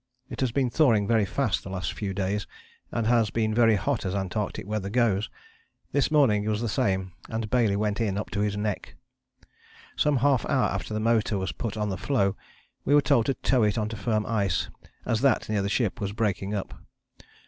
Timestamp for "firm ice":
13.95-14.71